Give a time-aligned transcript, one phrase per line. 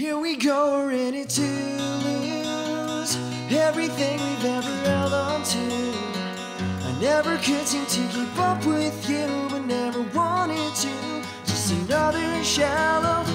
[0.00, 3.18] Here we go, ready to lose
[3.50, 5.58] everything we've ever held on to.
[6.88, 11.22] I never could seem to keep up with you, but never wanted to.
[11.44, 13.26] Just another shallow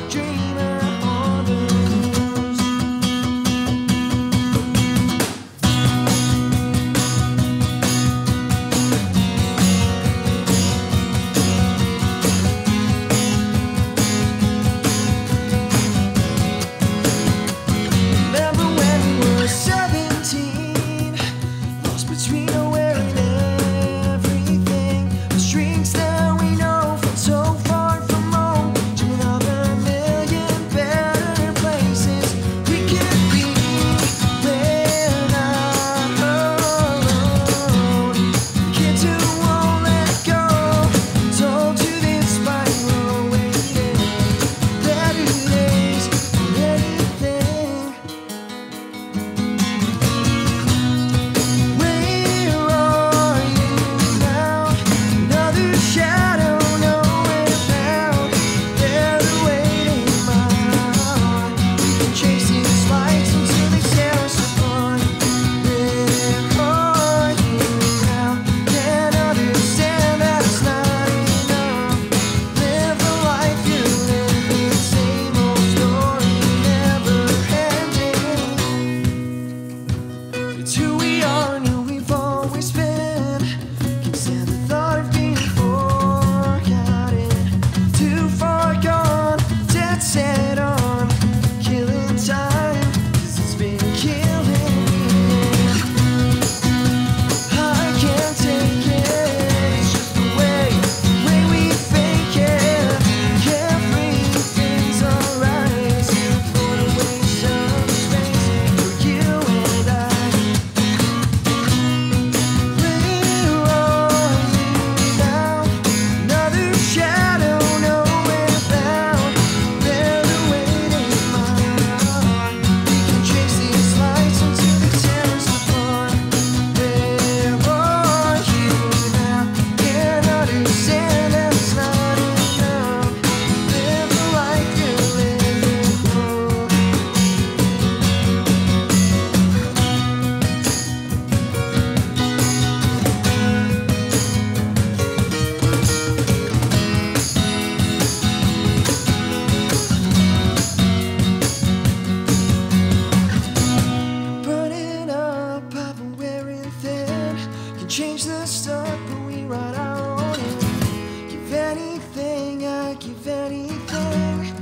[157.85, 160.39] can change the start, but we write our own.
[160.39, 161.29] end.
[161.29, 164.55] give anything, I give anything.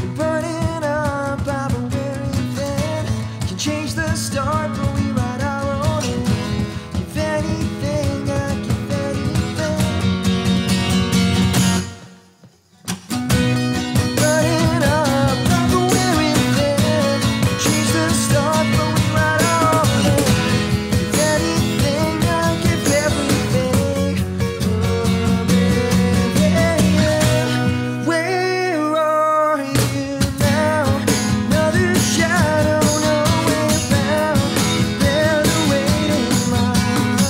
[0.00, 1.44] We're burning up,
[3.46, 4.70] Can change the start,